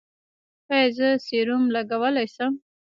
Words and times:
ایا 0.73 0.87
زه 0.97 1.07
سیروم 1.25 1.63
لګولی 1.75 2.27
شم؟ 2.33 2.53